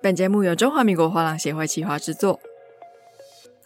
[0.00, 2.38] 本节目由中华民国画廊协会企划制作。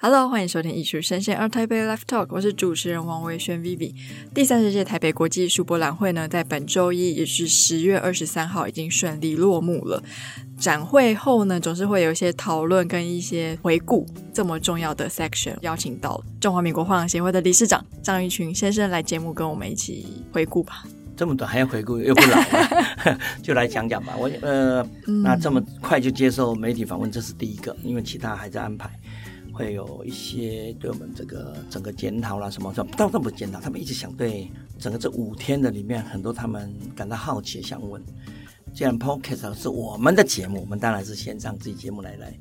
[0.00, 3.94] Hello，欢迎收听艺术声鲜 ART TAIPEI Live Talk，我是主持人王维轩 Vivi。
[4.34, 10.02] 第三十届台北国际艺术博览会呢，在本周一，也是十月二十三号，已经顺利落幕了。
[10.58, 14.06] 展会后呢，总是会有一些讨论跟一些回顾。
[14.32, 20.82] 这么重要的 section，邀请到中华民国画廊协会的理事长张玉群先生来节目，跟我们一起回顾吧。
[21.16, 24.14] 这么短还要回顾，又不老了， 就来讲讲吧。
[24.18, 24.86] 我呃，
[25.22, 28.90] 那这么快就接受媒体访问，这是第一个，因为其他还在安排。
[29.54, 38.02] 会有一些对我们这个整个检讨啦，什么什么，到这么检讨，他们一直想对整个这五天的里面很多他们感到好奇，想问。
[38.72, 42.32] 既然 Podcast 是我们的节目，我们当然是先上自己节目来来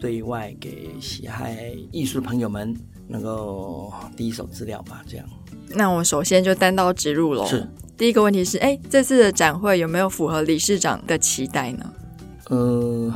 [0.00, 5.04] 对外给喜爱艺术的朋友们能够第一手资料吧。
[5.06, 5.26] 这样，
[5.68, 7.46] 那我首先就单刀直入喽。
[7.46, 7.64] 是，
[7.96, 11.92] 第一个问题是，哎，这次的展会有没有符合理事长的期待呢？
[12.48, 13.14] 呃。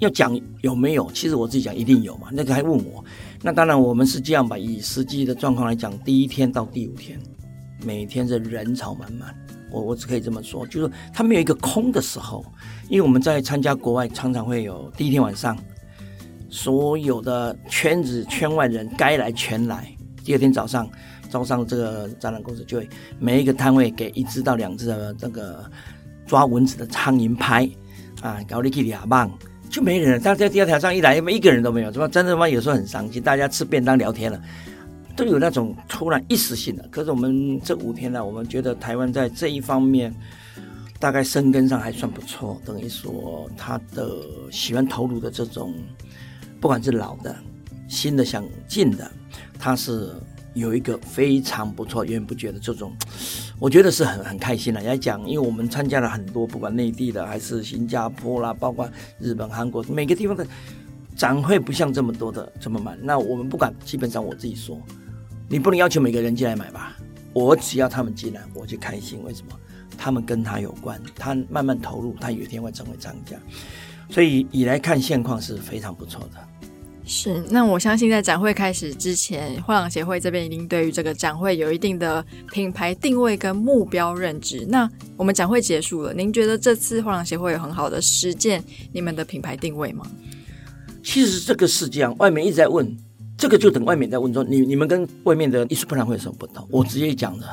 [0.00, 1.08] 要讲有没有？
[1.12, 2.26] 其实我自己讲一定有嘛。
[2.32, 3.02] 那个还问我，
[3.40, 4.58] 那当然我们是这样吧。
[4.58, 7.18] 以实际的状况来讲，第一天到第五天，
[7.86, 9.34] 每天是人潮满满。
[9.70, 12.44] 我我只可以这么说，就是他没有一个空的时候。
[12.88, 15.56] 因为我们在参加国外，常常会有第一天晚上，
[16.50, 19.88] 所有的圈子圈外人该来全来。
[20.24, 20.90] 第二天早上，
[21.34, 25.68] 招商这个展览公司就会每一个摊位给一只到两只的那个
[26.26, 27.68] 抓蚊子的苍蝇拍
[28.22, 29.28] 啊，搞力气俩棒。
[29.68, 32.06] 就没人了，他在第二条上一来，一个人都没有，是吧？
[32.06, 32.48] 真的吗？
[32.48, 34.40] 有时候很伤心，大家吃便当聊天了，
[35.16, 36.86] 都有那种突然一时性的。
[36.92, 40.14] 可是我们这五天呢，我们觉得台湾在这一方面
[41.00, 44.08] 大概生根上还算不错，等于说他的
[44.52, 45.74] 喜欢投入的这种，
[46.60, 47.34] 不管是老的、
[47.88, 49.10] 新的、想进的，
[49.58, 50.12] 他是。
[50.54, 52.92] 有一个非常不错、源源不绝的这种，
[53.58, 54.80] 我觉得是很很开心的。
[54.82, 58.88] 来讲，因为我们参加了很多，不管内地的还是新加坡啦，包括
[59.18, 60.46] 日本、韩国，每个地方的
[61.16, 62.98] 展会不像这么多的这么满。
[63.02, 64.80] 那我们不管，基本上我自己说，
[65.48, 66.96] 你不能要求每个人进来买吧。
[67.32, 69.22] 我只要他们进来，我就开心。
[69.24, 69.58] 为什么？
[69.96, 73.36] 他们跟他有关，他慢慢投入，他有一天会成为藏家。
[74.10, 76.48] 所以以来看现况是非常不错的。
[77.06, 84.64] 是，那我相信在展会开始之前，画廊协会这边一定对于这个展会有一定的品牌定位跟目标认知。
[84.70, 90.06] 那我们展会结束了，您觉得这次画廊协会有很好的实践你们的品牌定位吗？
[91.02, 92.96] 其实这个是这样，外面一直在问，
[93.36, 96.66] 这个就等外面在问说，你你们跟外面的艺术博览会有什么不同？
[96.70, 97.46] 我直接讲的，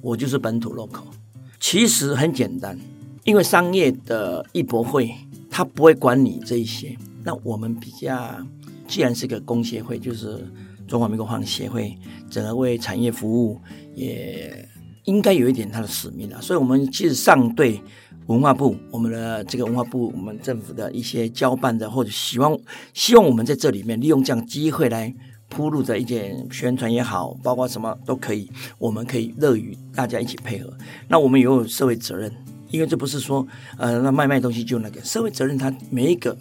[0.00, 1.04] 我就是本土 local。
[1.60, 2.78] 其实很简单，
[3.24, 5.14] 因为商业的艺博会，
[5.50, 8.34] 他不会管你这一些，那我们比较。
[8.88, 10.50] 既然是个工协会，就是
[10.88, 11.96] 中华民国画廊协会，
[12.30, 13.60] 整个为产业服务，
[13.94, 14.66] 也
[15.04, 16.40] 应该有一点它的使命啊。
[16.40, 17.78] 所以，我们其实上对
[18.26, 22.58] 文化部，我们的这个文化部，我们政府的一些交办的，或者希望
[22.94, 25.14] 希望我们在这里面利用这样机会来
[25.50, 30.72] 铺路的一点宣传也好，包括什么都可以，我们可以乐于大家一起配合。
[31.08, 32.32] 那我们也有社会责任，
[32.70, 33.46] 因为这不是说
[33.76, 36.34] 呃，那卖卖东西就那个社会责任，它每一个。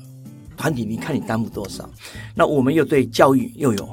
[0.57, 1.89] 团体，你看你担负多少？
[2.35, 3.89] 那我们又对教育又有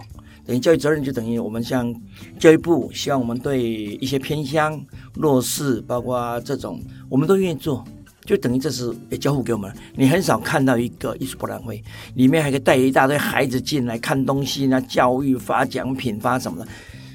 [0.47, 1.95] 等于教育责任，就等于我们像
[2.39, 4.79] 教育部希望我们对一些偏乡
[5.15, 7.83] 弱势，包括这种，我们都愿意做，
[8.27, 9.73] 就等于这是也交付给我们。
[9.95, 11.83] 你很少看到一个艺术博览会
[12.15, 16.69] 里面还可以带一大堆孩子进来看东西，那教育发奖品发什么的，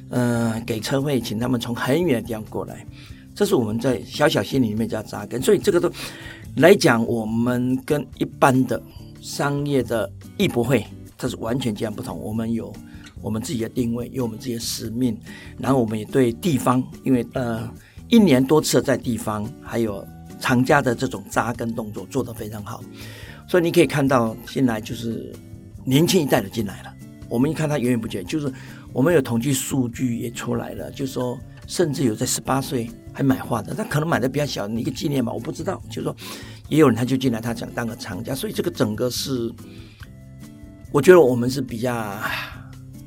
[0.09, 2.83] 嗯、给车费，请他们从很远的地方过来，
[3.35, 5.39] 这是我们在小小心里面叫扎根。
[5.39, 5.91] 所以这个都
[6.55, 8.81] 来讲，我们跟一般的。
[9.21, 10.85] 商业的艺博会，
[11.17, 12.17] 它是完全截然不同。
[12.19, 12.73] 我们有
[13.21, 15.17] 我们自己的定位，有我们自己的使命，
[15.57, 17.69] 然后我们也对地方，因为呃
[18.07, 20.05] 一年多次在地方，还有
[20.39, 22.81] 厂家的这种扎根动作做得非常好。
[23.47, 25.35] 所以你可以看到，现在就是
[25.83, 26.93] 年轻一代的进来了。
[27.27, 28.51] 我们一看他源源不绝，就是
[28.93, 31.37] 我们有统计数据也出来了，就是说
[31.67, 36.15] 甚至有在十八岁还买画的，他可能买的比较小，一个纪念吧，我不知道，就是说。
[36.69, 39.51] 也有人他就进来，他想当个厂家，所以这个整个是，
[40.91, 42.17] 我觉得我们是比较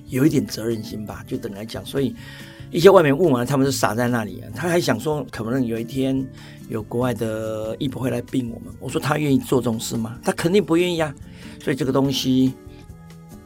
[0.08, 1.84] 有一点责任心吧，就等来讲。
[1.86, 2.14] 所以
[2.70, 6.26] 一些外面问完，他们是傻在那里啊，他还想说，可能有一天
[6.68, 8.74] 有国外的艺博会来病我们。
[8.80, 10.18] 我说他愿意做这种事吗？
[10.22, 11.14] 他肯定不愿意啊。
[11.62, 12.52] 所以这个东西，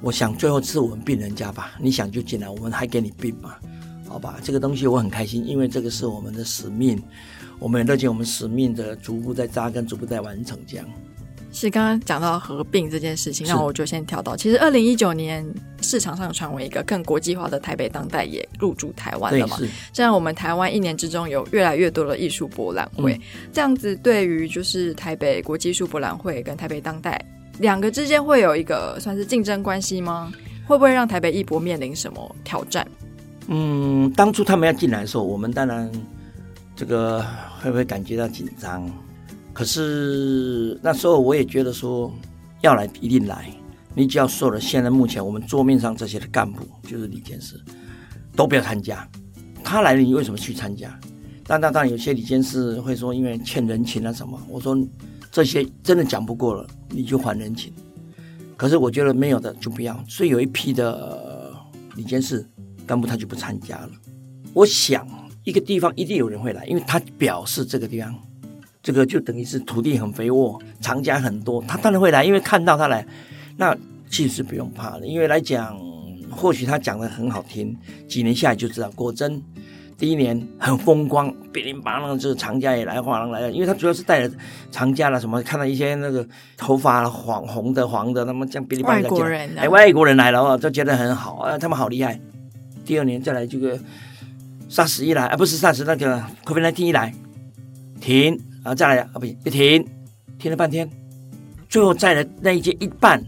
[0.00, 1.72] 我想最后是我们病人家吧。
[1.78, 3.54] 你想就进来，我们还给你病嘛？
[4.08, 7.02] 好吧，这个东西我很开心，因为这个是我们的使命。
[7.58, 10.58] 我们也乐见我们使命的逐步在扎根，逐步在完成。
[10.66, 10.86] 这样
[11.52, 14.36] 是刚刚讲到合并这件事情，那我就先跳到。
[14.36, 15.42] 其实二零一九年
[15.80, 19.56] 市场上传闻一个更国际化的台北当代也入驻台湾了嘛？
[19.90, 23.20] 这样我们台湾一年之中有越来越多的艺术博览会，嗯、
[23.54, 27.18] 这样子对于就是台北国际艺术博览会跟台北当代
[27.58, 30.30] 两个之间会有一个算是竞争关系吗？
[30.66, 32.86] 会不会让台北艺博面临什么挑战？
[33.46, 35.90] 嗯，当初他们要进来的时候，我们当然
[36.76, 37.24] 这个
[37.60, 38.88] 会不会感觉到紧张？
[39.54, 42.12] 可是那时候我也觉得说，
[42.60, 43.50] 要来一定来。
[43.94, 47.58] 你只要说了，现在目前我们桌面上这些的干部，就是李监事，
[48.36, 49.08] 都不要参加。
[49.64, 51.00] 他来了，你为什么去参加？
[51.46, 54.38] 但当然有些李监事会说，因为欠人情啊什么。
[54.46, 54.76] 我说
[55.32, 57.72] 这些真的讲不过了，你就还人情。
[58.54, 59.98] 可是我觉得没有的就不要。
[60.06, 61.54] 所以有一批的
[61.94, 62.46] 李监事
[62.86, 63.90] 干部他就不参加了。
[64.52, 65.08] 我想
[65.46, 68.12] 一个地方一定有人会来，因为他表示这个地方。
[68.82, 73.04] 这个就等于是土地很肥沃，藏家很多，他当然会来，因为看到他来，
[73.56, 73.76] 那
[74.08, 75.06] 其实不用怕的。
[75.06, 75.76] 因为来讲，
[76.30, 77.76] 或许他讲的很好听，
[78.06, 79.42] 几年下来就知道，果真
[79.98, 84.32] 第一年很风光，噼里啪啦，这个藏家也来，画廊来了，因为他主要是带着
[84.70, 86.24] 藏家了什么，看到一些那个
[86.56, 92.20] 头发黄红的黄的，他们这样噼里啪啦，外国人、啊，哎，外国人来了哦，就觉得很好啊，他们好厉害。
[92.84, 93.76] 第二年再来这个
[94.68, 97.14] SARS 一来，啊，不是 SARS 那个 COVID-19 一来，
[98.00, 98.38] 停。
[98.62, 99.86] 然后再来啊，不行，一停，
[100.40, 100.90] 停了半天，
[101.68, 103.24] 最后再来那一届一半，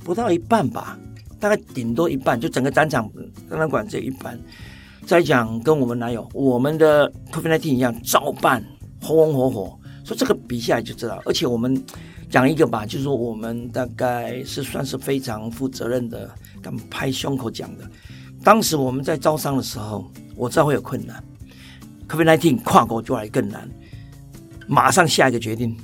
[0.00, 0.98] 不到一半吧，
[1.38, 3.08] 大概顶多一半，就整个展场
[3.48, 4.36] 展览馆只有一半。
[5.06, 8.64] 再讲跟我们哪有我们的 COVID-19 一样，照办，
[9.00, 9.78] 红红火火。
[10.04, 11.80] 说这个比下来就知道，而且我们
[12.28, 16.28] 讲一个吧，就是说我们大概是算是非常负责任的，
[16.60, 17.88] 敢拍胸口讲的。
[18.42, 21.22] 当时我们在招商的时候，我知道会有困难
[22.08, 23.68] ，COVID-19 跨国就来更难。
[24.66, 25.76] 马上下一个决定，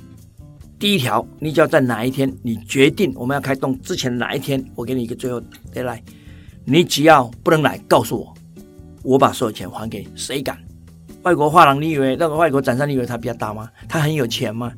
[0.79, 5.41] 第一条，你就要在哪一天，你决定我们要开动之前哪一天，我给你一个最后
[5.73, 6.01] deadline，
[6.65, 8.33] 你只要不能来，告诉我，
[9.03, 10.07] 我把所有钱还给你。
[10.15, 10.57] 谁敢？
[11.23, 13.69] 外国画廊，你以为那个外国展商，你以为他比较大吗？
[13.87, 14.71] 他很有钱吗？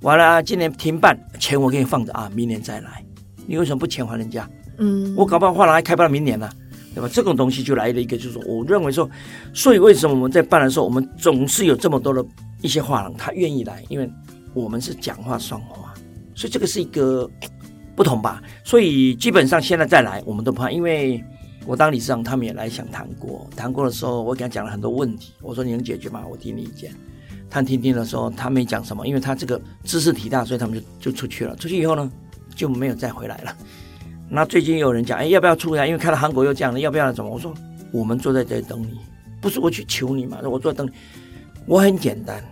[0.00, 3.04] 完了，今年停办，钱我给你放着啊，明年再来。
[3.46, 4.48] 你为什么不钱还人家？
[4.78, 6.50] 嗯，我搞不好画廊还开不到明年呢，
[6.94, 7.08] 那么？
[7.08, 9.08] 这种东西就来了一个，就是说，我认为说，
[9.52, 12.24] 所以为什么我们在办的时候，我们总是有这么多的。
[12.62, 14.08] 一些画廊他愿意来，因为
[14.54, 15.92] 我们是讲话算话，
[16.32, 17.28] 所以这个是一个
[17.96, 18.40] 不同吧。
[18.62, 21.20] 所以基本上现在再来，我们都不怕，因为
[21.66, 23.50] 我当理事长，他们也来想谈过。
[23.56, 26.22] 谈过的时候，我给他讲了很多问题，我说你能解决吗？
[26.30, 26.94] 我听你意见。
[27.50, 31.56] 他听听的时候，他没讲什么，因为他这个知识体大，所以他们就就出去了。
[31.56, 32.08] 出去以后呢，
[32.54, 33.56] 就没有再回来了。
[34.28, 35.86] 那最近有人讲，哎，要不要出来？
[35.86, 37.30] 因为看到韩国又这样了，要不要怎么？
[37.30, 37.52] 我说
[37.90, 38.98] 我们坐在这里等你，
[39.40, 40.90] 不是我去求你嘛，我坐在等你。
[41.66, 42.42] 我很简单。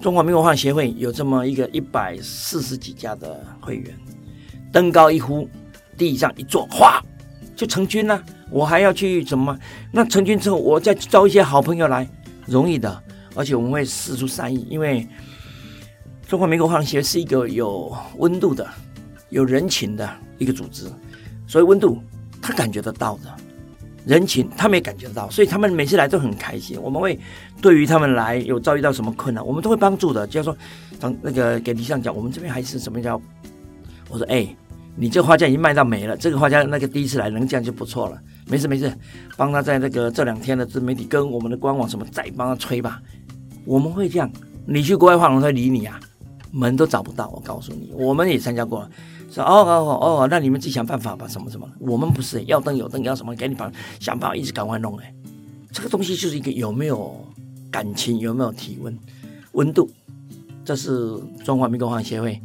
[0.00, 3.94] 中华民国画协会有这么一个一百四十几家的会员，
[4.72, 5.48] 登高一呼，
[5.96, 7.02] 地上一坐，哗，
[7.56, 8.22] 就成军了。
[8.50, 9.58] 我还要去怎么？
[9.92, 12.08] 那成军之后，我再招一些好朋友来，
[12.46, 13.02] 容易的。
[13.34, 15.06] 而且我们会释出善意，因为
[16.26, 18.68] 中华民国画协是一个有温度的、
[19.28, 20.86] 有人情的一个组织，
[21.48, 21.98] 所以温度
[22.40, 23.34] 他感觉得到的。
[24.06, 26.80] 人情，他们也感觉得到，所以他们每次来都很开心。
[26.80, 27.18] 我们会
[27.60, 30.26] 对于他们来有遭遇到什么困难，我们都会帮助的。
[30.26, 30.56] 就说，
[30.98, 33.20] 当那个给李尚讲，我们这边还是什么叫？
[34.08, 34.48] 我说，哎，
[34.96, 38.18] 你这个画架已经卖到没了，这个画架那个第一次来能这样就不错了。
[38.46, 38.90] 没事没事，
[39.36, 43.02] 帮他在那个这两天的自媒体跟我们的官网什么再帮他吹吧。
[43.66, 44.30] 我们会这样，
[44.64, 46.00] 你去国外画廊他理你啊，
[46.50, 47.28] 门都找不到。
[47.28, 48.88] 我告诉你，我们也参加过。
[49.30, 53.70] 说哦哦哦哦，那你们自己想办法吧，什么什么，我们不是要灯有灯，要什么给你办，
[54.00, 55.14] 想办法一直赶快弄哎，
[55.72, 57.24] 这个东西就是一个有没有
[57.70, 58.98] 感情，有没有体温
[59.52, 59.90] 温度，
[60.64, 62.40] 这是中华民国画协会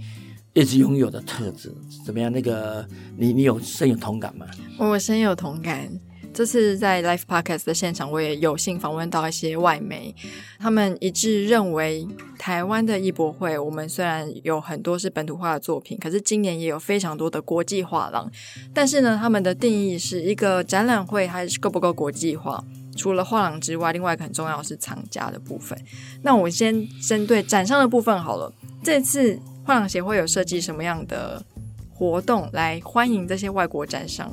[0.53, 1.73] 一直拥有的特质，
[2.05, 2.31] 怎么样？
[2.31, 2.85] 那个
[3.17, 4.45] 你你有深有同感吗？
[4.77, 5.89] 我深有同感。
[6.35, 10.15] 这次在 Life Podcast 的现场，我也有幸访问到一些外媒，
[10.57, 12.07] 他们一致认为，
[12.43, 18.29] 台湾的艺博会，我们虽然有很多是本土化的作品，可是今年也有非常多的国际画廊。
[18.73, 22.62] 但是呢，他们的定义是一个展览会还是够不够国际化？
[22.97, 25.81] 除了画廊之外，另外一个很重要是藏家的部分。
[26.21, 28.53] 那我先针对展商的部分好了。
[28.83, 31.41] 这次画廊协会有设计什么样的
[31.89, 34.29] 活动来欢迎这些外国展商？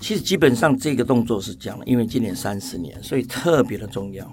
[0.00, 4.26] 其实基本上这个动作是这样的，因为今年三十年，所以特别的重要，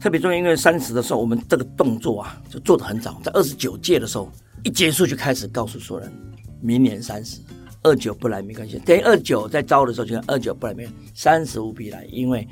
[0.00, 0.36] 特别重要。
[0.36, 4.30] 因为三十的时候，我们这个动作啊，就做得很早，在二十九届的时候
[4.64, 6.12] 一结束就开始告诉所有人，
[6.60, 7.40] 明年三十，
[7.82, 8.78] 二九不来没关系。
[8.84, 12.48] 等于二九在招的时候就二九不来没关系，三十务必来，因为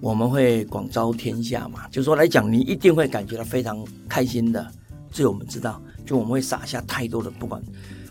[0.00, 4.66] 我们会广招天下嘛，就说来讲，你一定会感觉到非常开心的。
[5.10, 7.62] 这我们知道，就我们会撒下太多的不管。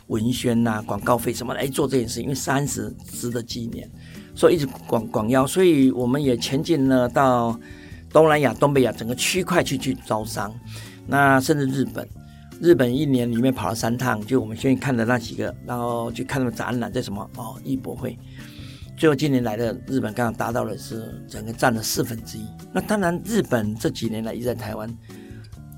[0.07, 2.21] 文宣呐、啊，广告费什么来做这件事？
[2.21, 3.89] 因为三十值得纪念，
[4.35, 7.57] 所以一直广广邀，所以我们也前进了到
[8.11, 10.53] 东南亚、东北亚整个区块去去招商，
[11.07, 12.07] 那甚至日本，
[12.61, 17.29] 日本一年里面跑了三趟，就我们先看的那几个，然后去看他们展览在什么？
[17.37, 18.17] 哦艺博会。
[18.97, 22.45] 最后今年来的日本刚刚达到的是整个占了四分之一。
[22.71, 24.87] 那当然，日本这几年来一直在台湾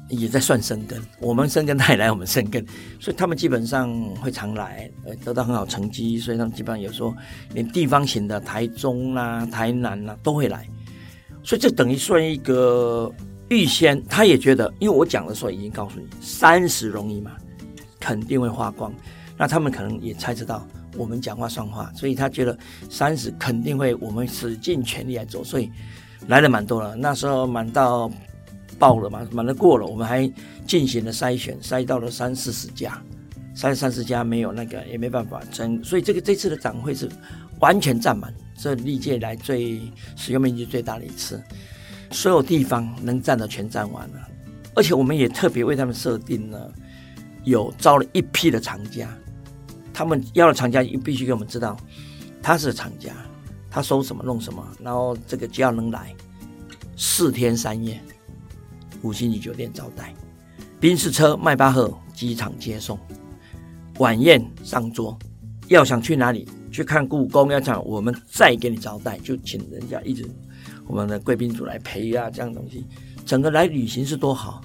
[0.10, 2.66] 也在算生根，我们生根他也来我们生根，
[3.00, 7.16] 所以他们基本上会常来，呃，得到很好成绩，所以他们基本上有时候
[7.54, 10.68] 连地方型的台中啊、台南啊都会来，
[11.44, 13.12] 所以这等于算一个
[13.50, 17.32] 预先，他也觉得，因为我讲的时候已经告诉你三十容易嘛，
[18.00, 18.94] 肯定会花光，
[19.38, 20.68] 那他们可能也猜知道。
[20.96, 22.56] 我们讲话算话，所以他觉得
[22.88, 25.68] 三十肯定会我们使尽全力来做，所以
[26.28, 26.96] 来的蛮多了。
[26.96, 28.12] 那时候满到
[28.78, 30.32] 爆了嘛，满了过了，我们还
[30.68, 33.02] 进行了筛选，筛到了三四十家，
[33.56, 37.10] 筛三十家没有那个也没办法争，所以这个这次的展会是
[37.60, 39.82] 完全占满，这历届来最
[40.16, 41.42] 使用面积最大的一次，
[42.12, 44.28] 所有地方能占的全占完了，
[44.76, 46.74] 而且我们也特别为他们设定了
[47.44, 49.10] 有招了一批的厂家。
[49.94, 51.78] 他们要的厂家必须给我们知道，
[52.42, 53.14] 他是厂家，
[53.70, 56.14] 他收什么弄什么，然后这个只要能来，
[56.98, 58.02] 四天三夜，
[59.04, 60.14] 五星级酒店招待，
[60.80, 63.00] 宾士车迈巴赫机场接送，
[64.00, 65.18] 晚宴上桌，
[65.68, 70.28] 要想去哪里去看故宫，要讲我们再给你招待，就请人家一直
[70.88, 72.84] 我们的贵宾组来陪啊，这样东西，
[73.26, 74.62] 整个来旅行是多好，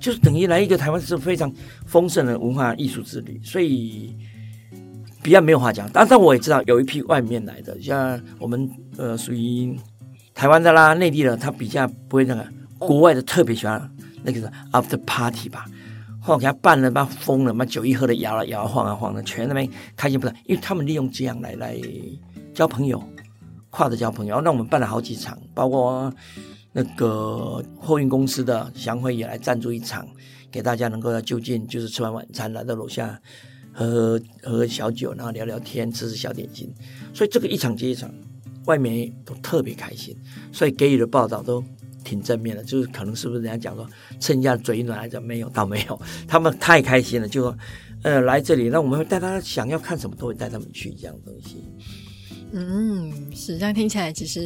[0.00, 1.52] 就是等于来一个台湾是非常
[1.84, 4.16] 丰盛的文化艺术之旅，所以。
[5.20, 9.76] 比较没有话讲，但但我也知道有一批外面来的，像我们呃属于
[10.32, 12.46] 台湾的啦、内地的，他比较不会那个，
[12.78, 13.90] 国外的特别喜欢
[14.22, 15.66] 那个是 after party 吧，
[16.20, 21.78] 或给他办了，妈疯了，把酒一喝的摇了摇晃啊晃的，全那边开心不得，因为他们利用这样来来
[22.52, 23.02] 交朋友，
[23.70, 24.40] 跨着交朋友。
[24.40, 26.12] 那我们办了好几场，包括
[26.72, 30.06] 那个货运公司的祥辉也来赞助一场，
[30.50, 33.20] 给大家能够在就近就是吃完晚餐来到楼下。
[33.70, 36.68] 喝喝小酒，然后聊聊天，吃吃小点心，
[37.14, 38.12] 所以这个一场接一场，
[38.64, 40.16] 外媒都特别开心，
[40.50, 41.62] 所以给予的报道都
[42.08, 42.64] 挺正面的。
[42.64, 43.86] 就是可能是不是人家讲说
[44.18, 45.20] 趁一下嘴暖来着？
[45.20, 47.58] 没有，倒没有，他们太开心了，就说
[48.02, 51.56] 呃来这里，那我们会带他想要看什么都会带他们去这样东西。
[52.52, 54.40] 嗯，是这样听起来其实。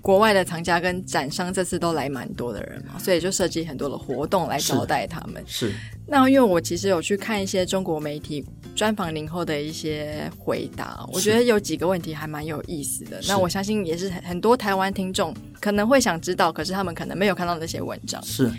[0.00, 5.42] 国外的藏家跟展商这次都来蛮多的人嘛，所以就设计很多的活动来招待他们。
[5.46, 5.76] 是，是
[6.06, 13.20] 那因为我其实有去看一些中国媒体专访您后的一些回答，我觉得有几个问题还蛮有意思的。
[13.28, 18.22] 那我相信也是很多台湾听众可能会想知道，可是他们可能没有看到那些文章。
[18.22, 18.50] 是。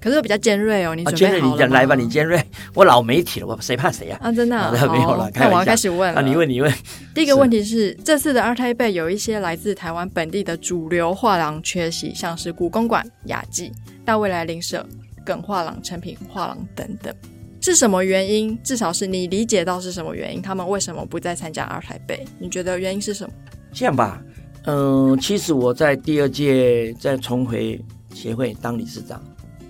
[0.00, 1.04] 可是比较尖锐哦，你？
[1.04, 2.40] 尖锐，你讲来吧，你尖锐。
[2.74, 4.18] 我老媒体了，我谁怕谁呀？
[4.22, 5.30] 啊，真的、啊、 没有了。
[5.34, 6.20] 那我要开始问了。
[6.20, 6.72] 啊，你问，你问。
[7.14, 13.72] 第一个问题是，是这次的 ART TAIPEI 有一些来自台湾本地的主流画廊缺席，像是故宫馆、雅集、
[14.04, 14.86] 大未来邻舍、
[15.24, 17.12] 耿画廊、成品画廊等等，
[17.60, 18.56] 是什么原因？
[18.62, 20.40] 至少是你理解到是什么原因？
[20.40, 22.20] 他们为什么不再参加 ART TAIPEI？
[22.38, 23.32] 你觉得原因是什么？
[23.72, 24.22] 这样吧，
[24.64, 29.20] 嗯、呃，其实我在第二届再重回协会当理事长。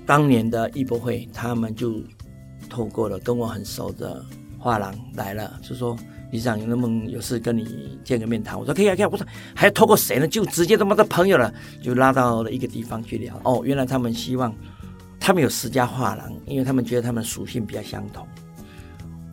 [0.08, 2.02] 当年的艺博会，他们就
[2.66, 4.24] 透过了跟我很熟的
[4.58, 5.94] 画廊来了，就说
[6.32, 8.58] 李长能不能有事跟你见个面谈？
[8.58, 9.04] 我说可以啊，可以。
[9.04, 10.26] 我说还要透过谁呢？
[10.26, 13.38] 就直接他妈的朋友了，就拉到了一个地方去聊。
[13.44, 14.50] 哦，原来他们希望
[15.20, 18.26] 他们有十家画廊，因为他们觉得他们属性比较相同，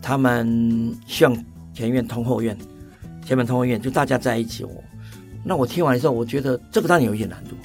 [0.02, 1.34] 他们希望
[1.72, 2.54] 前院通后院，
[3.24, 4.62] 前门通后院，就大家在一起。
[4.62, 4.84] 我
[5.42, 7.56] 那我听完的时候，我觉得这个当然有一点难度。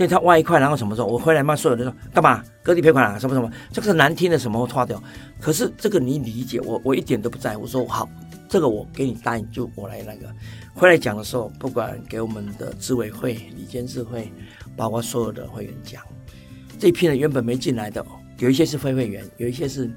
[0.00, 1.54] 所以他挖一块，然后什么时候我回来嘛？
[1.54, 2.42] 所有人说干嘛？
[2.62, 3.18] 割地赔款啊？
[3.18, 3.52] 什么什么？
[3.70, 4.98] 这个是难听的什么划掉？
[5.38, 7.64] 可是这个你理解我，我一点都不在乎。
[7.64, 8.08] 我说好，
[8.48, 10.26] 这个我给你答应，就我来那个。
[10.72, 14.32] 回来讲的时候，不管给我们的执委会、理监事会，
[14.74, 16.02] 包括所有的会员讲，
[16.78, 18.02] 这一批人原本没进来的，
[18.38, 19.90] 有一些是非会员，有一些是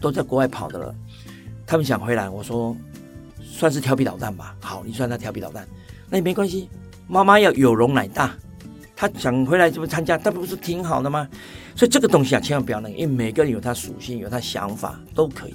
[0.00, 0.94] 都在国外跑的了。
[1.66, 2.74] 他们想回来，我说
[3.38, 4.56] 算是调皮捣蛋吧。
[4.62, 5.68] 好，你算他调皮捣蛋，
[6.08, 6.70] 那也没关系。
[7.06, 8.34] 妈妈要有容乃大。
[8.94, 11.28] 他想回来这么参加，他不是挺好的吗？
[11.74, 15.54] 所以这个东西啊，千万不要那个，因为每个人有他属性，有他想法都可以。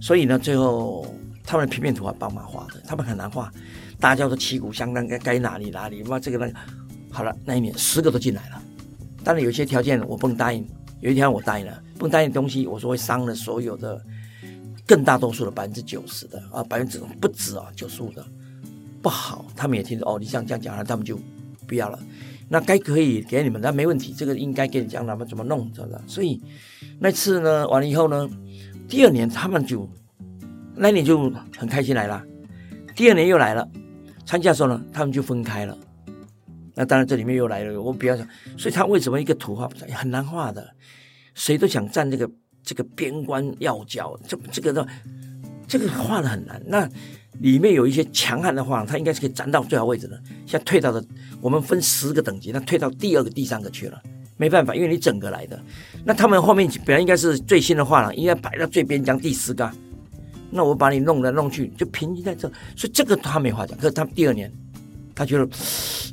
[0.00, 1.06] 所以呢，最后
[1.44, 3.50] 他们的平面图啊，帮忙画的，他们很难画，
[3.98, 6.54] 大家都旗鼓相当，该该哪里哪里，哇，这个那个，
[7.10, 8.62] 好了，那一年十个都进来了。
[9.22, 10.66] 当然有些条件我不能答应，
[11.00, 13.98] 有一条我答应了，不能答应的东西，我说会伤了所有的
[14.84, 18.26] 更大多数的百分之九十的啊，百分之不止啊，九十五的
[19.00, 21.18] 不好，他们也听着哦，你像这样讲了，他们就
[21.66, 21.98] 不要了。
[22.48, 24.12] 那该可以给你们，那没问题。
[24.12, 26.00] 这个应该给你讲，他们怎么弄，知道吧？
[26.06, 26.40] 所以
[26.98, 28.28] 那次呢，完了以后呢，
[28.88, 29.88] 第二年他们就
[30.76, 32.24] 那年就很开心来了。
[32.94, 33.68] 第二年又来了，
[34.24, 35.76] 参加的时候呢，他们就分开了。
[36.74, 38.26] 那当然这里面又来了，我比较想，
[38.58, 40.74] 所以他为什么一个图画很难画的？
[41.34, 42.30] 谁都想占这个
[42.62, 44.86] 这个边关要角，这这个的
[45.66, 46.62] 这个画的很难。
[46.66, 46.88] 那
[47.40, 50.20] 里面有一些强悍的话，他，应该是可以站到最好位置的。
[50.46, 51.04] 现在退到的，
[51.40, 54.00] 我们分十个等级，那退到第二个、第三个去了。
[54.36, 55.60] 没办法，因为你整个来的。
[56.04, 59.70] 那他们后面本来应该是最新的画廊，应该摆到最边，疆第十个。
[60.50, 63.76] 那我把你弄来弄去，就平均在这，所以这个他没话讲。
[63.78, 64.52] 可是他第二年，
[65.14, 65.48] 他觉得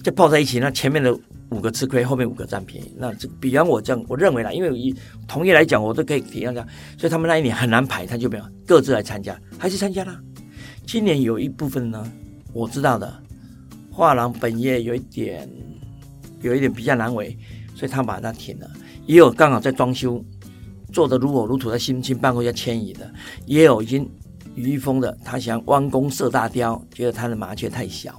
[0.03, 1.15] 就抱在一起，那前面的
[1.49, 2.91] 五个吃亏，后面五个占便宜。
[2.97, 4.95] 那这比方我这样，我认为啦，因为以
[5.27, 6.67] 同业来讲，我都可以体谅这样。
[6.97, 10.19] 所以他们那一年很难排，他就没有各自来参加，还是参加了。
[10.85, 12.11] 今年有一部分呢，
[12.53, 13.13] 我知道的
[13.91, 15.49] 画廊本业有一点，
[16.41, 17.37] 有一点比较难为。
[17.73, 18.69] 所以他把它停了，
[19.07, 20.23] 也有刚好在装修，
[20.93, 23.11] 做的如火如荼，在新新办公室迁移的，
[23.47, 24.07] 也有已经
[24.53, 28.15] 于一峰的，他想弯弓射大雕，觉得他的麻雀太小，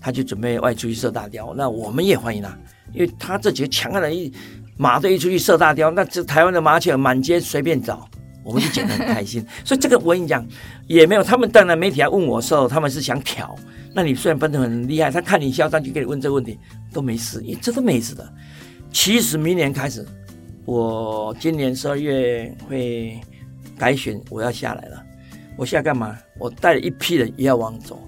[0.00, 1.54] 他就准备外出去射大雕。
[1.54, 2.58] 那我们也欢迎他，
[2.92, 4.32] 因为他这几个强悍的一
[4.76, 8.08] 马队一出去射大雕，那这台湾的麻雀满街随便找，
[8.44, 9.44] 我们就捡得很开心。
[9.64, 10.46] 所以这个我跟你讲，
[10.86, 13.56] 也没有他们当然媒体来问我的时候，他们是想挑。
[13.92, 16.58] 那你虽然奔腾很厉害，他看你嚣张就给你问这个问题
[16.92, 18.32] 都没事，因为这都没事的。
[18.92, 20.04] 其实明年开始，
[20.64, 23.20] 我今年十二月会
[23.78, 25.02] 改选，我要下来了。
[25.56, 26.18] 我下来干嘛？
[26.38, 28.02] 我带了一批人也要往走，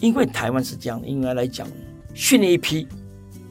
[0.00, 1.68] 因为台湾是这样，应该来讲，
[2.14, 2.86] 训练一批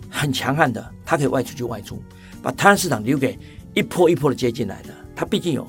[0.09, 2.03] 很强悍的，他可以外出就外出，
[2.41, 3.39] 把台湾市场留给
[3.73, 4.89] 一波一波的接进来的。
[5.15, 5.65] 他毕竟有。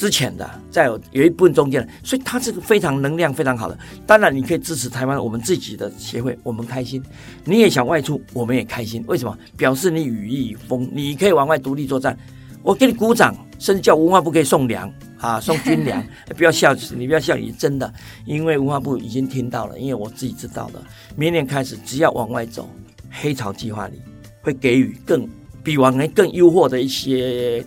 [0.00, 3.78] 之前的，再有有一部分中间的，所以它是个非常能量非常好的。
[4.06, 7.04] 当然，你可以支持台湾我们自己的协会，我们开心。
[7.44, 9.04] 你也想外出，我们也开心。
[9.06, 9.38] 为什么？
[9.58, 12.18] 表示你羽翼丰丰，你可以往外独立作战。
[12.62, 16.02] 我给你鼓掌，甚至叫文化部可以送粮啊，送军粮。
[16.34, 17.92] 不要笑，你不要笑，你真的，
[18.24, 20.82] 因为文化部已经听到了，因为我自己知道的。
[21.14, 22.70] 明年开始，只要往外走，
[23.10, 24.00] 黑潮计划里
[24.40, 25.28] 会给予更
[25.62, 27.62] 比往年更优厚的一些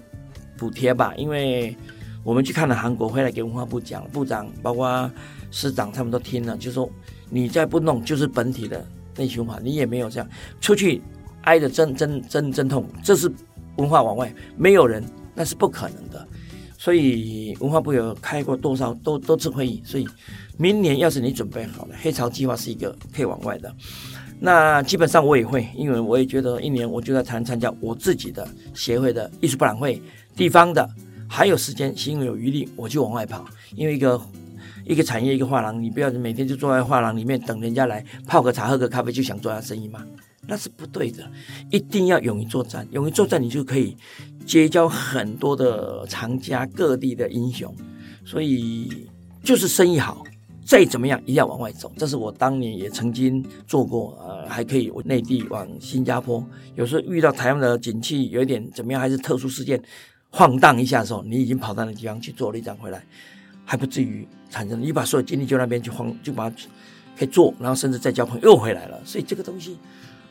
[0.57, 1.77] 补贴吧，因为。
[2.23, 5.11] 我们去看了韩国，回来给文化部讲，部长包括
[5.51, 6.89] 司长他们都听了，就说
[7.29, 8.85] 你再不弄，就是本体的
[9.17, 10.29] 内循环，你也没有这样
[10.61, 11.01] 出去
[11.41, 13.29] 挨着真真真真痛，这是
[13.75, 15.03] 文化往外没有人，
[15.35, 16.25] 那是不可能的。
[16.77, 20.07] 所以文化部有开过多少多多次会议，所以
[20.57, 23.73] 明年要是你准备好了，黑潮计划是一个可以往外的。
[24.39, 30.01] 那基本上我也会，因为我也觉得一年我就在谈参加我自己的协会的艺术博览会，
[30.37, 30.89] 地方的。
[31.33, 33.43] 还有时间，心有余力，我就往外跑。
[33.75, 34.21] 因为一个
[34.85, 40.05] 一个产业，一个画廊，你不要每天就坐在画廊里面等人家来泡个茶、喝个咖啡就想做下生意吗？
[40.47, 41.27] 那是不对的。
[41.71, 43.97] 一定要勇于作战，勇于作战，你就可以
[44.45, 47.75] 结交很多的藏家、各地的英雄。
[48.23, 49.07] 所以
[49.43, 50.23] 就是生意好，
[50.63, 51.91] 再怎么样一定要往外走。
[51.97, 56.45] 这是我当年也曾经做过，呃，还可以内地往新加坡。
[56.75, 59.81] 有时候遇到台湾的景气有一点怎么样，还是特殊事件。
[60.35, 63.03] 晃荡一下的时候，你已经跑到那地方去做了一张回来，
[63.63, 64.81] 还不至于产生。
[64.81, 66.55] 你把所有精力就那边去晃，就把它
[67.15, 68.99] 可以做，然后甚至再交朋友又回来了。
[69.05, 69.77] 所以这个东西，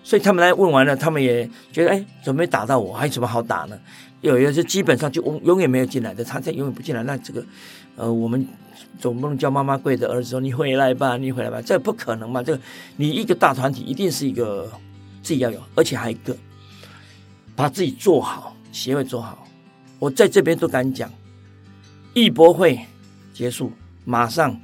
[0.02, 2.92] 所以他们来问完了，他们也觉得，哎，怎么没打到我？
[2.92, 3.78] 还有什么好打呢？
[4.22, 7.44] 有一些基本上就永永远没有进来的，他再永远不进来，那这个，
[7.94, 8.44] 呃，我们
[8.98, 12.42] 总不能叫妈妈跪着儿子说你回来吧，你回来吧，这不可能嘛。
[12.42, 12.60] 这个
[12.96, 14.68] 你一个大团体一定是一个
[15.22, 16.36] 自己要有，而且还一个
[17.54, 19.46] 把自己做好，协会做好。
[20.02, 21.08] 我在这边都敢讲，
[22.12, 22.76] 艺博会
[23.32, 23.70] 结束，
[24.04, 24.60] 马上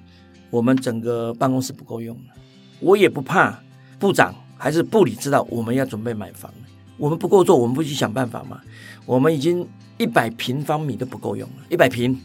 [0.50, 2.34] 我们整个办公室不够用了。
[2.80, 3.56] 我也不怕
[4.00, 6.52] 部长还是部里知道我们要准备买房，
[6.96, 8.60] 我们不够做，我们不去想办法吗？
[9.06, 9.64] 我们已经
[9.96, 12.20] 一百平方米都不够用了，一百平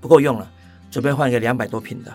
[0.00, 0.48] 不够用了，
[0.88, 2.14] 准备换一个两百多平的，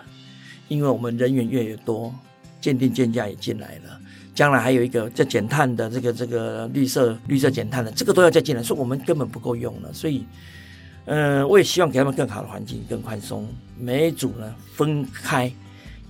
[0.68, 2.10] 因为我们人员越来越多，
[2.58, 4.00] 鉴定鉴价也进来了。
[4.38, 9.92] 将来还有一个叫减碳的这个这个绿色绿色减碳的，这个都要再进来，所以我们根本不够用了。
[9.92, 10.24] 所以，
[11.06, 13.48] 嗯、呃，我也希望给他们更好的环境，更宽松。
[13.76, 15.52] 每一组呢分开，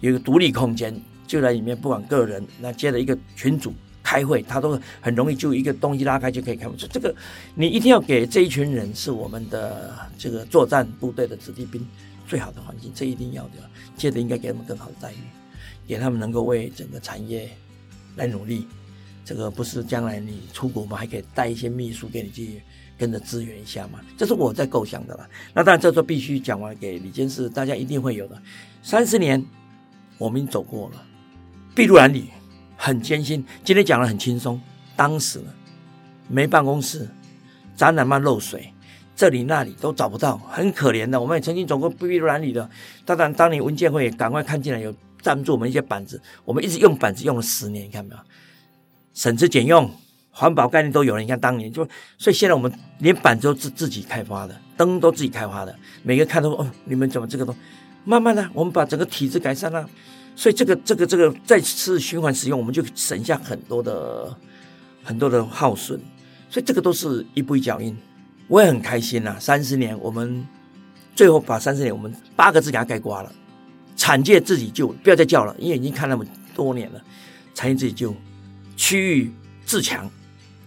[0.01, 0.95] 有一个独立空间，
[1.27, 6.77] 就在里面，不管个人，那接着一个群组开会，他都很容易就一个东西拉开就可以开会。
[6.77, 7.15] 这个
[7.55, 11.83] 你一定要给这一群人是我们的这个作战部队的子弟兵
[12.27, 13.53] 最好的环境，这一定要的。
[13.97, 15.17] 接着应该给他们更好的待遇，
[15.87, 17.49] 给他们能够为整个产业。
[18.19, 18.67] 来努力，
[19.25, 22.61] 这个不是将来你出国嘛，还可以带一些秘书给你去
[22.99, 24.01] 跟着支援一下嘛？
[24.19, 25.27] 这是我在构想的啦。
[25.55, 28.37] 那当然，这都必须讲完给李监事，大家一定会有的。
[28.83, 29.43] 三十年，
[30.19, 31.03] 我们走过了，
[31.75, 32.25] 筚路蓝缕，
[32.77, 33.45] 很艰辛。
[33.65, 34.61] 今天讲的很轻松，
[34.97, 35.55] 当时呢，
[36.29, 37.09] 没办公室，
[37.77, 38.73] 展览嘛漏水，
[39.15, 41.21] 这里那里都找不到，很可怜的。
[41.21, 42.69] 我们也曾经走过筚路蓝缕的，
[43.05, 44.93] 当然，当年文建会也赶快看进来有。
[45.21, 48.21] 赞助我们一些板子，我们一直用板子用了十年，你看没有？
[49.15, 49.91] 省吃俭用，
[50.31, 51.21] 环保概念都有了。
[51.21, 57.61] 你看当年就，所以现在我们连板子都自自己开发的，灯都自己开发的，每个看都哦，你们怎么这个东西？
[58.05, 59.89] 慢慢的，我们把整个体制改善了，
[60.37, 64.35] 所以这个这个这个再次循环使用，我们就省下很多的
[65.03, 66.01] 很多的耗损。
[66.49, 67.95] 所以这个都是一步一脚印，
[68.47, 69.37] 我也很开心呐、啊。
[69.39, 70.47] 三十年，我们
[71.15, 73.31] 最后把三十年，我们八个字给它概括了：
[73.99, 77.03] 产业自己救，不要再叫了，因为已经看那么多年了。
[77.55, 78.15] 产业自己救，
[78.79, 79.31] 区域
[79.67, 80.11] 自强。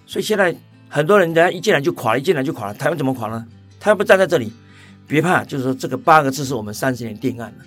[0.06, 0.56] 所以现在
[0.88, 2.74] 很多人，人家一进来就垮，一进来就垮了。
[2.76, 3.44] 台湾怎么垮呢？
[3.80, 4.54] 他要不站在这里，
[5.08, 7.66] 别怕，就是说这个八个字是我们三十年定案了。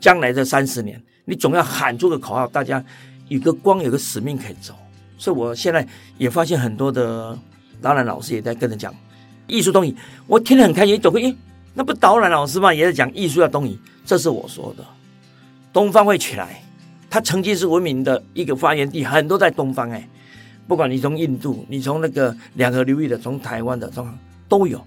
[0.00, 2.82] 将来这三十年，你总要喊出个口号，大家
[3.28, 4.74] 有个光，有个使命可以走。
[5.18, 7.38] 所以我现在也发现很多的。
[7.82, 8.94] 导览老师也在跟着讲
[9.46, 9.96] 艺术东移，
[10.26, 11.00] 我听得很开心。
[11.00, 11.34] 总会，诶，
[11.72, 12.74] 那不导览老师吗？
[12.74, 14.84] 也在讲艺术要东移，这是我说的。
[15.72, 16.62] 东方会起来，
[17.08, 19.90] 它曾经是文明的一个发源地，很多在东方。
[19.90, 20.08] 哎，
[20.66, 24.08] 不管你从印度，你从那个两河流域的，从台湾的，中
[24.48, 24.84] 都有。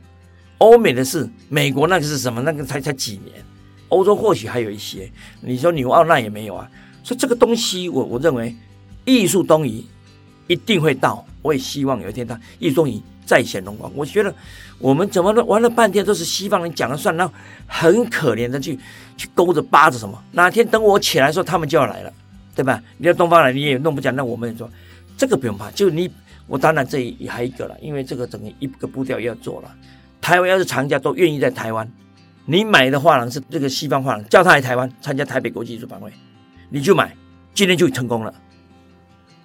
[0.60, 2.42] 欧美的是美国，那个是什么？
[2.42, 3.44] 那个才才几年。
[3.90, 5.12] 欧洲或许还有一些。
[5.42, 6.70] 你说纽奥那也没有啊。
[7.04, 8.56] 所以这个东西我，我认为
[9.06, 9.86] 艺术东移
[10.48, 11.26] 一定会到。
[11.42, 13.92] 我也希望有一天它艺术东移再显荣光。
[13.96, 14.34] 我觉得
[14.80, 17.34] 我们怎么都玩了半天都是西方人讲了算，然后
[17.68, 18.78] 很可怜的去
[19.16, 20.22] 去勾着扒着什么？
[20.32, 22.14] 哪天等我起来的时候，他们就要来了，
[22.56, 22.82] 对吧？
[22.98, 24.70] 你要东方来，你也弄不讲，那我们也说
[25.18, 25.72] 这个不用怕。
[25.72, 26.12] 就你
[26.48, 29.72] 我当然这也还一个了，因为这个整个一个步调要做了。
[30.22, 31.90] 台湾要是藏家都愿意在台湾，
[32.46, 36.14] 你买的画廊是这个西方画廊，叫他来台湾参加台北国际艺术博览会，
[36.70, 37.16] 你就买，
[37.54, 38.34] 今天就成功了。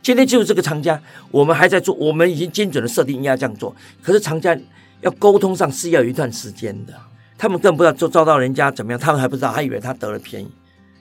[0.08, 0.98] 今天就是这个厂家，
[1.30, 3.76] 我们还在做，我们已经精准的设定应该这样做。
[4.00, 4.58] 可是厂家
[5.02, 6.94] 要沟通上是要有一段时间的，
[7.36, 10.48] 他们更不知道就遭到人家怎么样，他们还不知道，还以为他得了便宜。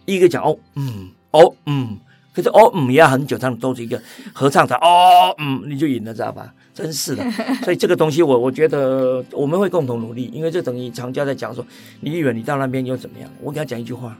[0.03, 1.97] 一个讲哦嗯哦嗯，
[2.33, 3.97] 可是哦嗯也要很久，他们都是一个
[4.33, 6.53] 合唱团哦嗯，你就赢了，知道吧？
[6.73, 7.23] 真是的，
[7.63, 11.65] 所以这个东西我我觉得我们会共同努力，因为这等于厂家在讲说，
[12.01, 13.29] 你以为你到那边又怎么样？
[13.41, 14.17] 我给他讲一句话，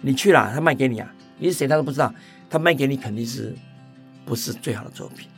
[0.00, 1.12] 你去了，他卖给你啊？
[1.38, 2.10] 你是谁他都不知道，
[2.48, 3.54] 他卖给你肯定是。
[4.26, 5.28] 不是最好的作品，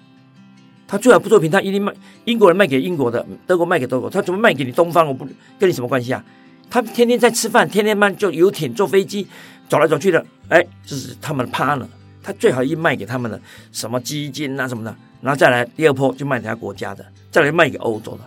[0.86, 1.92] 他最好不作品，他一定卖
[2.24, 5.06] 英国人卖给英国的，德国卖给德国，他怎么卖给你东方？
[5.06, 6.24] 我不跟你什么关系啊？
[6.70, 9.26] 他天天在吃饭，天天慢坐游艇、坐飞机
[9.68, 11.86] 走来走去的，哎，这是他们的 partner，
[12.22, 13.40] 他最好一卖给他们的
[13.72, 18.20] 什么基金啊什么的，然后再来第二波就卖给他国家的，再来卖给欧洲的，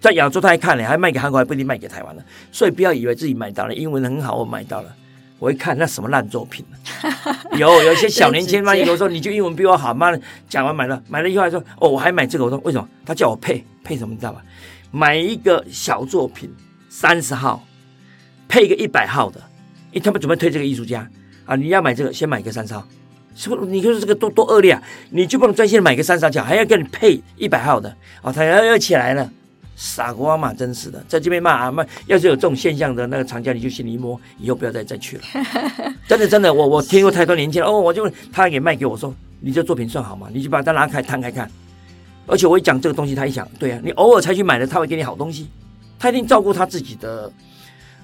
[0.00, 4.94] 在亚洲他还看了，还卖给韩国，还不一定卖给台湾的，所以不要以为自己买到了，英文很好，我买到了。
[5.38, 6.64] 我一看那什么烂作品，
[7.56, 12.88] 有有一些小年轻嘛，有时候你就英文比我好，妈的讲完买了，买了以后还说哦，我还买这个，我说为什么？
[13.06, 14.42] 他叫我配配什么，你知道吧？
[14.90, 16.52] 买一个小作品
[16.88, 17.64] 三十号，
[18.48, 19.38] 配一个一百号的，
[19.92, 21.08] 因为他们准备推这个艺术家
[21.44, 22.86] 啊，你要买这个先买一个三十号，
[23.36, 23.64] 是不？
[23.66, 24.82] 你说这个多多恶劣啊！
[25.10, 29.30] 你就不能专心买个三十号，还要给你配一百号的哦，他要要起来了。
[29.80, 35.22] 傻瓜嘛，真是的，在这边骂啊骂，要是有这种现象的那个厂家，你就心里一摸，以后不要再再去了。
[36.08, 40.26] 真的真的，我我听过太多年轻人哦，我就问他给卖给我说，你这作品算好吗？
[40.32, 41.48] 你就把它拿开摊开看。
[42.26, 45.46] 而且我一讲这个东西，他一想，对啊，你偶尔才去买的，他会给你好东西，
[45.96, 47.30] 他一定照顾他自己的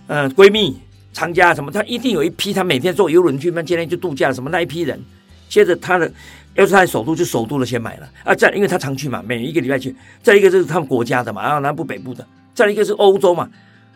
[0.07, 0.79] 呃闺蜜、
[1.13, 5.03] 藏家什么，他一定有一批，他每天坐游轮去那今天去度假什么那一批人，
[5.49, 6.11] 接着他的。
[6.55, 8.33] 要是他在首都，就首都的先买了啊！
[8.33, 9.93] 再因为他常去嘛，每一个礼拜去。
[10.23, 12.25] 再一个就是他们国家的嘛，然后南部北部的。
[12.55, 13.51] 再一个是欧洲嘛，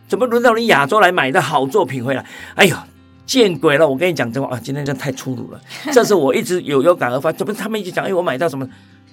[0.09, 2.27] 怎么轮到你亚洲来买的好作品回来？
[2.57, 2.77] 哎呦，
[3.25, 3.89] 见鬼了！
[3.89, 5.61] 我跟你讲真话啊，今天真的太粗鲁了。
[5.93, 8.05] 这是我一直有有感而发，怎么他们一直讲？
[8.05, 8.69] 哎，我买到什么？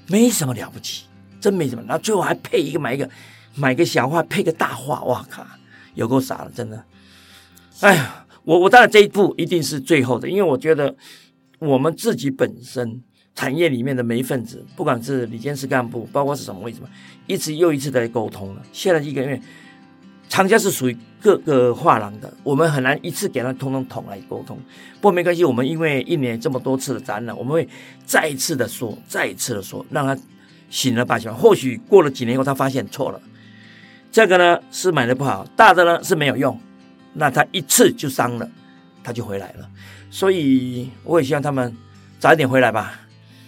[0.08, 1.04] 没什么了不起，
[1.40, 1.84] 真没什么。
[1.88, 3.08] 然后最后还配一个买一个
[3.54, 5.46] 买个小画配个大画，哇靠，
[5.94, 6.84] 有够傻了，真的。
[7.82, 10.96] 哎呀，我我当然这一步一定是最后的，因为我觉得
[11.60, 13.02] 我们自己本身。
[13.38, 16.88] 产业里面的每一份子，不管是理监事干部，包括是什么位置嘛，
[17.28, 18.62] 一次又一次的沟通了。
[18.72, 19.38] 现在一个月，
[20.30, 24.58] 厂家是属于各个画廊的，我们很难一次给他通通统来沟通。
[25.02, 27.68] 不过没关系，我们因为一年这么多次的展览，我们会
[28.06, 30.18] 再一次的说，再一次的说，让他
[30.70, 31.30] 醒了吧醒。
[31.36, 33.22] 或许过了几年以后，他发现错了，
[34.14, 36.58] 这个呢是买的不好，大的呢是没有用，
[37.12, 38.50] 那他一次就伤了，
[39.06, 39.70] 他就回来了。
[40.10, 41.72] 所以我也希望他们
[42.20, 43.00] 早一点回来吧。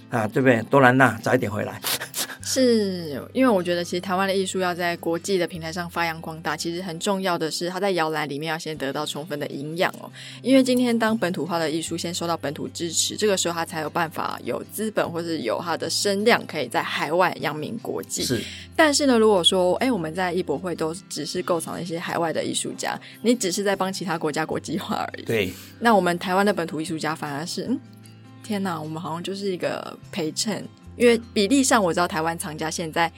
[0.10, 0.62] 啊，对不对？
[0.70, 1.82] 多兰娜早一点回来，
[2.48, 10.10] 是因为我觉得其实台湾的艺术要在国际的平台上发扬光大，其实很重要的是它在摇篮里面要先得到充分的营养哦。
[10.42, 18.24] 因为今天当本土化的艺术先受到本土支持，这个时候它才有办法有资本或是有它的声量，可以在海外扬名国际。
[18.24, 18.42] 是，
[18.76, 25.24] 但是呢，如果说哎，我们在艺博会都只是购藏了一些海外的艺术家，你只是在帮其他国家国际化而已。
[25.24, 27.80] 对，那我们台湾的本土艺术家反而是嗯。
[28.44, 30.66] 天呐，我们好像就是一个陪衬，
[30.98, 33.10] 因为比例上我知道台湾藏家现在。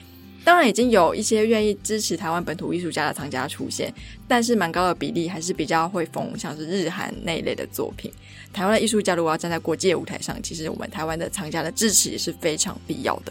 [0.42, 3.92] 当然已经有一些愿意支持台湾本土艺术家的藏家出现，
[4.26, 8.10] 但是蛮高的比例还是比较会封像是日韩那一类的作品。
[8.50, 13.30] 台湾的艺术家如果要站在国际舞台上，其实我们台湾的藏家的支持也是非常必要的。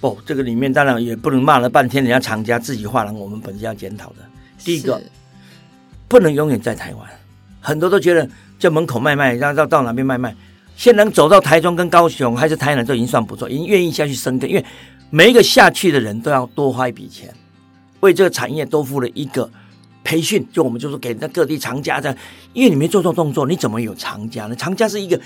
[0.00, 4.16] 不，这个里面当然也不能骂了半天，人家藏家自己画廊，我们本身要检讨的。
[4.64, 4.98] 第一个，
[6.08, 7.06] 不能永远在台湾，
[7.60, 8.26] 很多都觉得
[8.58, 10.34] 在门口卖卖，然后到到哪边卖卖，
[10.76, 14.64] 现在能走到台中跟高雄还是台南就已经算不错，已经愿意下去深耕，因为。
[15.08, 17.32] 每一个下去的人都要多花一笔钱，
[18.00, 19.48] 为这个产业多付了一个
[20.02, 20.44] 培训。
[20.52, 22.18] 就我们就是给那各地藏家这样，
[22.52, 24.56] 因为你没做错动作，你怎么有藏家呢？
[24.56, 25.18] 藏家是一个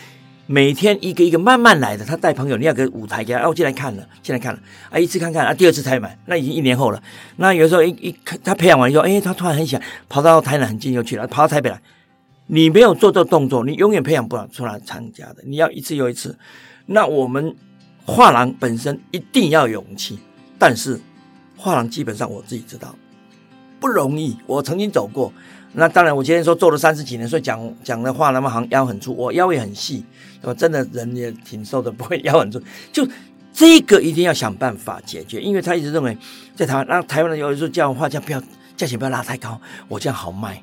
[0.45, 4.61] 每天一个一个慢慢来的，他带朋友，你要给舞台给他，哦，进来看了，进来看了，
[4.91, 7.03] 啊，一次看看，啊，第二次才买，那已经一年后了。
[7.37, 11.81] 那有时候一一他培养完以后，哎，他突然很想跑到台南很近又去了，跑到台北来，
[12.51, 15.37] 你没有做这动作，你永远培养不了出来藏家的。
[15.45, 16.39] 你要一次又一次，
[16.87, 17.57] 那我们。
[18.07, 20.19] 画廊本身一定要勇气，
[20.59, 20.99] 但是
[21.57, 22.93] 画廊基本上我自己知道
[23.79, 24.37] 不容易。
[24.47, 25.33] 我曾经走过，
[25.75, 30.05] 那当然我今天说做了三十几年，所以讲讲的话那么行腰很粗，我腰也很细，
[30.43, 32.61] 我真的人也挺瘦的，不会腰很粗。
[32.91, 33.07] 就
[33.53, 36.17] 这个一定要想办法解决，因为他一直认为
[36.57, 38.43] 在台湾，那台湾人有时候叫画价不要
[38.77, 40.61] 价钱不要拉太高，我这样好卖。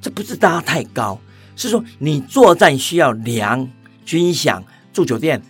[0.00, 1.20] 这不是搭太高，
[1.56, 3.68] 是说你作战需要粮、
[4.04, 5.42] 军饷、住酒店、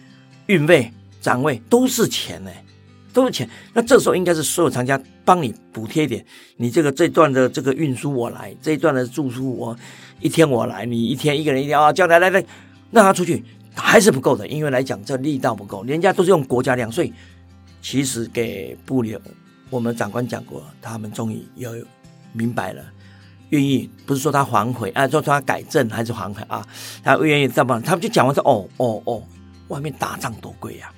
[0.46, 0.92] 运费。
[1.22, 2.50] 展位都是钱呢，
[3.12, 3.46] 都是钱。
[3.74, 6.24] 那这时候应该是所有藏家帮你补贴一点，
[6.56, 9.76] 你这个这段的这个运输我来，这一段的住宿我
[10.20, 12.42] 一天我来，你一天一个人一天啊，叫来来来，
[12.90, 17.12] 让他出去还是不够的，因为来讲这力道不够，人家都是用国家粮，所以
[17.82, 19.20] 其实给布留
[19.68, 21.70] 我们长官讲过，他们终于有
[22.32, 22.82] 明白了，
[23.50, 26.66] 愿意不是说他反悔啊，说他改正还是反悔啊，
[27.04, 29.22] 他愿意这么，他们就讲完说哦哦哦，
[29.68, 30.90] 外面打仗多贵呀。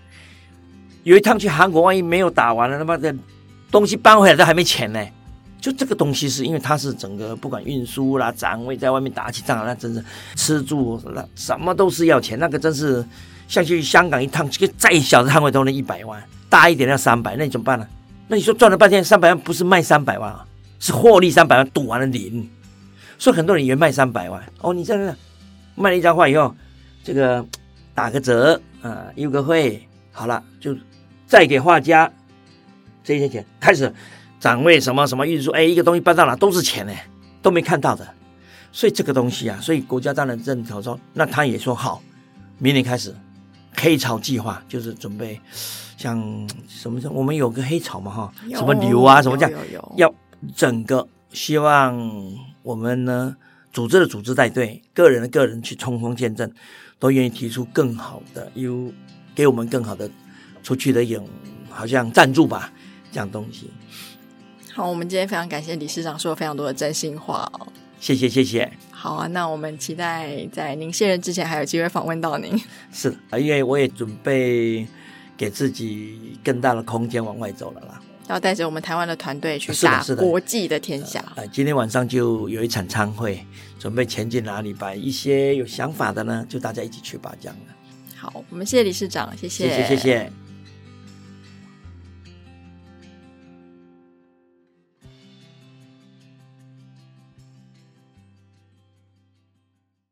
[1.02, 3.14] 有一趟去韩国，万一没有打完了，他妈的
[3.70, 5.04] 东西搬回来都还没钱呢。
[5.60, 12.38] 就这个东西是因为它是整个不管运输啦、展位，在外面打起仗，那真是吃住那什么都是要钱。
[12.38, 13.04] 那个真是
[13.46, 17.86] 像去香港一趟，这个再小的摊位都能一百万，大一点要三百，那你怎么办呢？
[18.26, 20.44] 那你说赚了半天三百万，不是卖三百万啊，
[20.82, 22.46] 是获利三百万，赌完了零。
[23.18, 25.16] 所以很多人以为卖三百万哦，你这样
[25.74, 26.54] 卖了一张画以后，
[27.02, 27.42] 这个
[27.94, 30.76] 打个折啊，优个会，好了就。
[31.24, 32.12] 再给画家
[33.02, 33.90] 这些钱，开始
[34.38, 36.92] 展位什么什么运输，哎，一个东西搬到哪都是钱呢，
[37.40, 38.06] 都没看到的。
[38.70, 42.02] 所以这个东西啊，所以国家当然认可说，那他也说好，
[42.58, 43.16] 明年开始
[43.74, 45.40] 黑潮计划，就是准备
[45.96, 46.18] 像
[46.68, 49.60] 什么什么，我们有个黑潮嘛哈，什么牛啊什么这样，
[49.96, 50.14] 要
[50.54, 51.98] 整个希望
[52.62, 53.36] 我们呢
[53.72, 56.52] 组织的组织带队，个人的个人去冲锋陷阵，
[56.98, 58.92] 都愿意提出更好的，有
[59.34, 60.10] 给我们更好的。
[60.62, 61.20] 出去的有
[61.68, 62.72] 好像赞助吧，
[63.10, 63.68] 这样东西。
[64.72, 67.66] 好，我们今天非常感谢理事长说了非常多的真心话哦。
[67.98, 68.72] 谢谢谢谢。
[68.92, 72.56] 好啊，那我们期待在您卸任之前还有机会访问到您。
[72.92, 74.86] 是啊，因为我也准备
[75.36, 78.00] 给自己更大的空间往外走了啦。
[78.28, 81.24] 要带着我们台湾的团队去打国际的天下。
[81.36, 83.44] 呃，今天晚上就有一场参会，
[83.78, 84.72] 准备前进哪里？
[84.72, 87.74] 把一些有想法的呢，就大家一起去吧，这样的。
[88.16, 90.32] 好，我们谢谢理事长，谢谢，谢谢，谢谢。